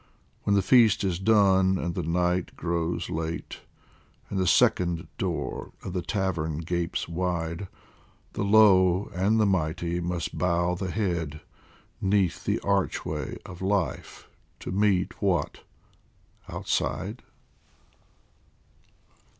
[0.45, 3.59] When the feast is done and the night grows late,
[4.31, 7.67] And the second door of the tavern gapes wide,
[8.33, 11.41] The low and the mighty must bow the head
[12.01, 14.27] 'Neath the archway of Life,
[14.61, 15.61] to meet what...
[16.49, 17.21] outside?